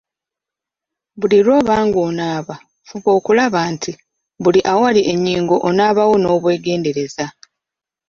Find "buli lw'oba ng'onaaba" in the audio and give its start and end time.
1.19-2.55